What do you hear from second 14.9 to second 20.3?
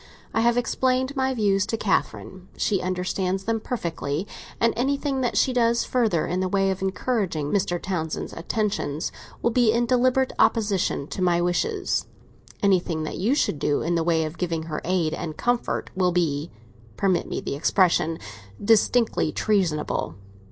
and comfort will be—permit me the expression—distinctly treasonable.